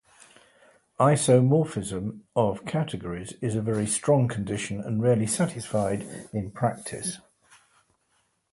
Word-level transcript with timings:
Isomorphism 0.99 2.21
of 2.35 2.65
categories 2.65 3.33
is 3.33 3.53
a 3.55 3.61
very 3.61 3.85
strong 3.85 4.27
condition 4.27 4.81
and 4.81 4.99
rarely 5.03 5.27
satisfied 5.27 6.27
in 6.33 6.49
practice. 6.49 7.19